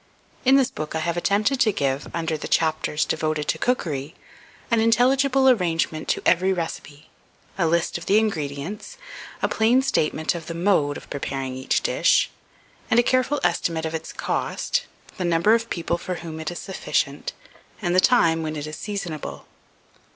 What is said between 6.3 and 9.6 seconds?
recipe, a list of the ingredients, a